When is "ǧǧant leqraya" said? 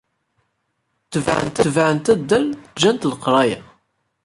2.75-3.59